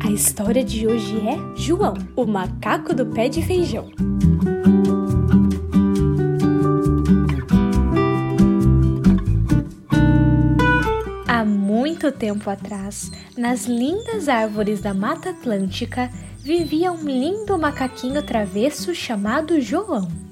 [0.00, 3.90] A história de hoje é João, o macaco do pé de feijão.
[11.26, 18.94] Há muito tempo atrás, nas lindas árvores da Mata Atlântica, vivia um lindo macaquinho travesso
[18.94, 20.27] chamado João.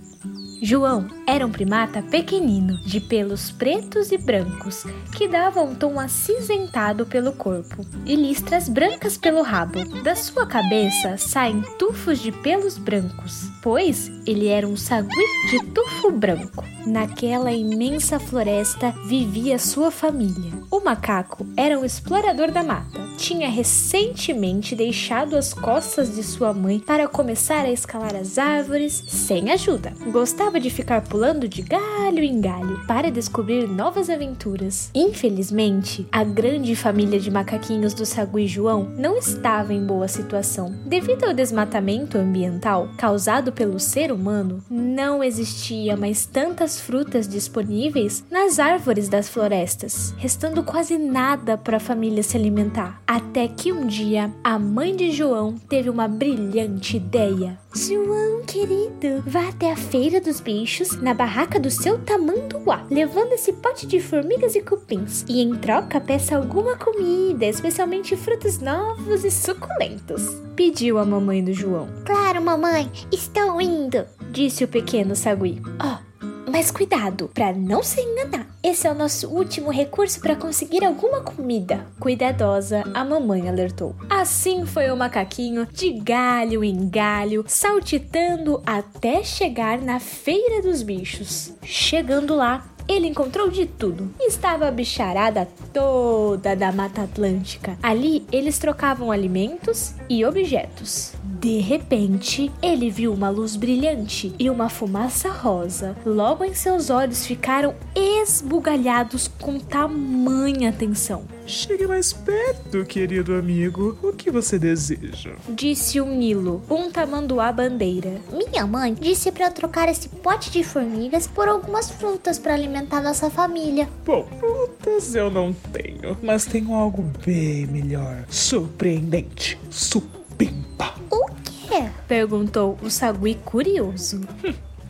[0.63, 4.85] João era um primata pequenino, de pelos pretos e brancos,
[5.15, 9.85] que dava um tom acinzentado pelo corpo e listras brancas pelo rabo.
[10.03, 16.11] Da sua cabeça saem tufos de pelos brancos, pois ele era um sagui de tufo
[16.11, 16.65] branco.
[16.87, 20.53] Naquela imensa floresta vivia sua família.
[20.71, 23.05] O macaco era um explorador da mata.
[23.19, 29.51] Tinha recentemente deixado as costas de sua mãe para começar a escalar as árvores sem
[29.51, 29.93] ajuda.
[30.13, 34.91] Gostava de ficar pulando de galho em galho para descobrir novas aventuras.
[34.95, 40.75] Infelizmente, a grande família de macaquinhos do Sagui João não estava em boa situação.
[40.87, 48.59] Devido ao desmatamento ambiental causado pelo ser humano, não existia mais tantas frutas disponíveis nas
[48.59, 53.03] árvores das florestas, restando quase nada para a família se alimentar.
[53.07, 57.59] Até que um dia, a mãe de João teve uma brilhante ideia.
[57.75, 63.53] João, querido, vá até a feira dos bichos, na barraca do seu tamanduá, levando esse
[63.53, 65.25] pote de formigas e cupins.
[65.29, 70.23] E em troca, peça alguma comida, especialmente frutos novos e suculentos.
[70.55, 71.89] Pediu a mamãe do João.
[72.05, 74.05] Claro, mamãe, estou indo.
[74.31, 75.61] Disse o pequeno sagui.
[75.81, 78.46] Ó, oh, mas cuidado, para não se enganar.
[78.67, 81.87] Esse é o nosso último recurso para conseguir alguma comida.
[82.01, 83.95] Cuidadosa, a mamãe alertou.
[84.11, 91.53] Assim foi o macaquinho de galho em galho, saltitando até chegar na feira dos bichos.
[91.63, 94.11] Chegando lá, ele encontrou de tudo.
[94.21, 97.79] Estava a bicharada toda da Mata Atlântica.
[97.83, 101.13] Ali eles trocavam alimentos e objetos.
[101.23, 105.97] De repente, ele viu uma luz brilhante e uma fumaça rosa.
[106.05, 111.36] Logo em seus olhos ficaram esbugalhados com tamanha atenção.
[111.47, 113.97] Chegue mais perto, querido amigo.
[114.03, 115.37] O que você deseja?
[115.49, 118.21] Disse o Nilo, um tamanduá bandeira.
[118.33, 123.01] Minha mãe disse para eu trocar esse pote de formigas por algumas frutas para alimentar
[123.01, 123.89] nossa família.
[124.05, 128.25] Bom, frutas eu não tenho, mas tenho algo bem melhor.
[128.29, 129.57] Surpreendente.
[129.71, 130.95] Supimpa.
[131.11, 131.89] O quê?
[132.09, 134.21] Perguntou o sagui curioso.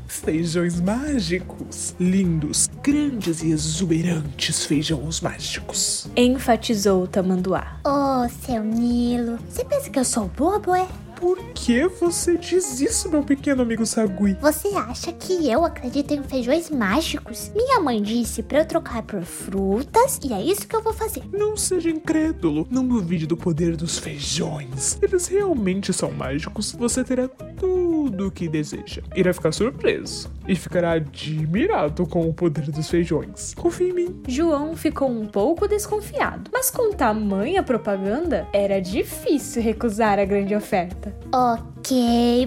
[0.06, 1.94] Feijões mágicos.
[1.98, 6.08] Lindos, grandes e exuberantes feijões mágicos.
[6.16, 7.80] Enfatizou o tamanduá.
[7.84, 10.86] Oh, seu Nilo, você pensa que eu sou bobo, é?
[11.16, 14.34] Por que você diz isso, meu pequeno amigo Sagui?
[14.34, 17.50] Você acha que eu acredito em feijões mágicos?
[17.54, 21.22] Minha mãe disse para eu trocar por frutas e é isso que eu vou fazer.
[21.32, 22.66] Não seja incrédulo.
[22.70, 24.98] Não duvide do poder dos feijões.
[25.00, 26.72] Eles realmente são mágicos.
[26.72, 27.75] Você terá tudo
[28.06, 29.02] o que deseja.
[29.14, 33.54] Irá ficar surpreso e ficará admirado com o poder dos feijões.
[33.54, 34.22] Confie em mim.
[34.28, 41.14] João ficou um pouco desconfiado, mas com tamanha propaganda, era difícil recusar a grande oferta.
[41.32, 41.75] Ok,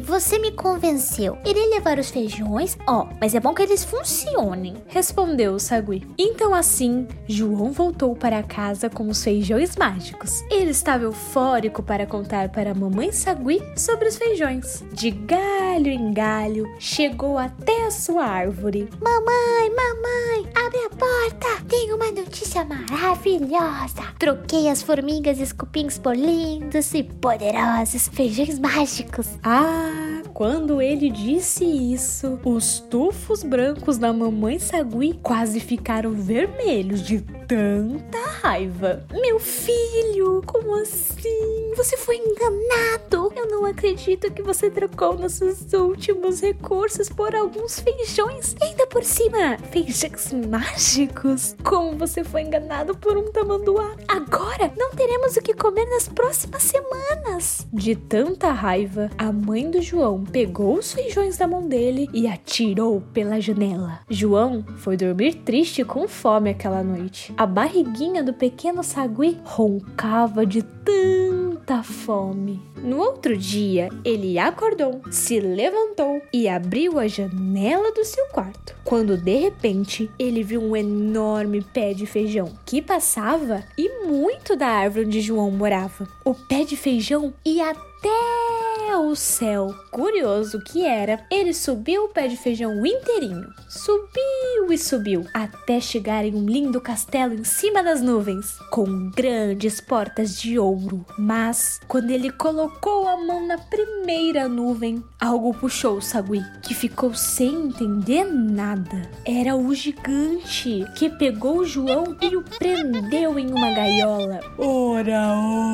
[0.03, 1.37] você me convenceu.
[1.45, 4.75] Irei levar os feijões, ó, oh, mas é bom que eles funcionem.
[4.87, 6.05] Respondeu o Sagui.
[6.17, 10.43] Então assim, João voltou para casa com os feijões mágicos.
[10.51, 14.83] Ele estava eufórico para contar para a mamãe Sagui sobre os feijões.
[14.91, 18.89] De galho em galho, chegou até a sua árvore.
[19.01, 21.63] Mamãe, mamãe, abre a porta.
[21.69, 24.03] Tenho uma notícia maravilhosa.
[24.17, 29.28] Troquei as formigas e os cupins por lindos e poderosos feijões mágicos.
[29.43, 37.19] Ah, quando ele disse isso, os tufos brancos da mamãe Sagui quase ficaram vermelhos de
[37.49, 39.03] tanta raiva.
[39.11, 41.73] Meu filho, como assim?
[41.75, 43.33] Você foi enganado.
[43.35, 48.55] Eu não acredito que você trocou nossos últimos recursos por alguns feijões.
[48.61, 51.55] E ainda por cima, feijões mágicos.
[51.63, 53.95] Como você foi enganado por um tamanduá.
[54.07, 57.67] Agora não teremos o que comer nas próximas semanas.
[57.73, 63.01] De tanta raiva, a mãe do João pegou os feijões da mão dele e atirou
[63.11, 64.01] pela janela.
[64.07, 67.33] João foi dormir triste com fome aquela noite.
[67.39, 72.61] A barriguinha do pequeno sagui roncava de tanta fome.
[72.83, 78.75] No outro dia, ele acordou, se levantou e abriu a janela do seu quarto.
[78.83, 84.67] Quando de repente ele viu um enorme pé de feijão que passava e muito da
[84.67, 86.09] árvore onde João morava.
[86.25, 89.73] O pé de feijão ia até o céu.
[89.91, 93.47] Curioso que era, ele subiu o pé de feijão inteirinho.
[93.67, 99.79] Subiu e subiu, até chegar em um lindo castelo em cima das nuvens, com grandes
[99.79, 101.05] portas de ouro.
[101.17, 107.13] Mas, quando ele colocou a mão na primeira nuvem, algo puxou o Sagui, que ficou
[107.13, 109.09] sem entender nada.
[109.25, 114.39] Era o gigante, que pegou o João e o prendeu em uma gaiola.
[114.57, 115.33] Ora,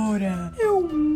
[0.09, 1.13] ora, é um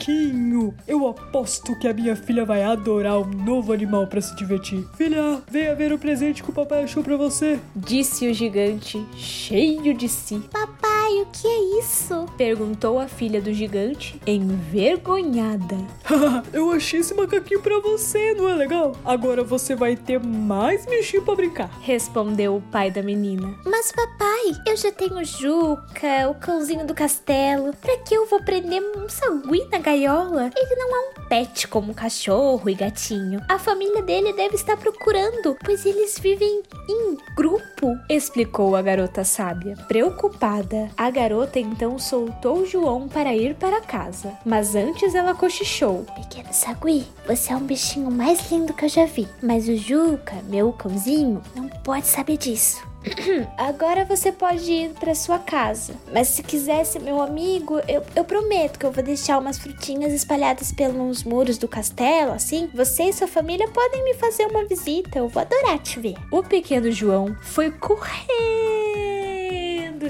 [0.00, 0.74] macaquinho.
[0.88, 4.84] Eu aposto que a minha filha vai adorar um novo animal para se divertir.
[4.96, 7.60] Filha, venha ver o presente que o papai achou para você.
[7.76, 10.38] Disse o gigante, cheio de si.
[10.50, 11.99] Papai, o que é isso?
[12.40, 15.76] Perguntou a filha do gigante, envergonhada.
[16.54, 18.96] Eu achei esse macaquinho para você, não é legal?
[19.04, 21.70] Agora você vai ter mais bichinho para brincar.
[21.82, 23.54] Respondeu o pai da menina.
[23.66, 27.74] Mas papai, eu já tenho Juca, o cãozinho do castelo.
[27.74, 30.50] Pra que eu vou prender um sagui na gaiola?
[30.56, 33.42] Ele não é um pet como cachorro e gatinho.
[33.50, 37.94] A família dele deve estar procurando, pois eles vivem em grupo.
[38.08, 39.76] Explicou a garota sábia.
[39.86, 42.29] Preocupada, a garota então soltou
[42.66, 44.32] João para ir para casa.
[44.44, 46.04] Mas antes ela cochichou.
[46.14, 49.28] Pequeno sagui, você é um bichinho mais lindo que eu já vi.
[49.42, 52.90] Mas o Juca, meu cãozinho, não pode saber disso.
[53.56, 55.94] Agora você pode ir para sua casa.
[56.12, 60.12] Mas se quiser ser meu amigo, eu, eu prometo que eu vou deixar umas frutinhas
[60.12, 62.68] espalhadas pelos muros do castelo, assim.
[62.74, 65.18] Você e sua família podem me fazer uma visita.
[65.18, 66.14] Eu vou adorar te ver.
[66.30, 67.70] O pequeno João foi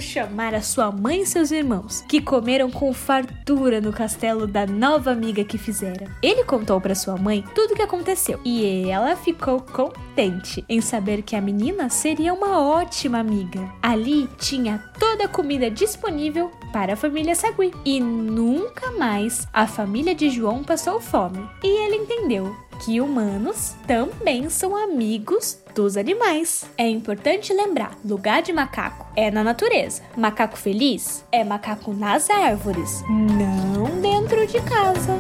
[0.00, 5.11] chamar a sua mãe e seus irmãos, que comeram com fartura no castelo da nova
[5.11, 6.11] amiga que fizera.
[6.23, 11.23] Ele contou para sua mãe tudo o que aconteceu e ela ficou contente em saber
[11.23, 13.70] que a menina seria uma ótima amiga.
[13.82, 20.15] Ali tinha toda a comida disponível para a família Sagui e nunca mais a família
[20.15, 21.49] de João passou fome.
[21.63, 26.65] E ele entendeu que humanos também são amigos dos animais.
[26.77, 30.03] É importante lembrar: lugar de macaco é na natureza.
[30.17, 35.19] Macaco feliz é macaco nas árvores, não dentro de casa.